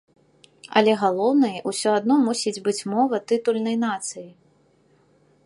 [0.79, 4.27] Але галоўнай усё адно мусіць быць мова тытульнай нацыі.